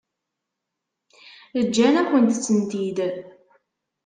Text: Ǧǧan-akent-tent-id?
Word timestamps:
Ǧǧan-akent-tent-id? 1.65 2.97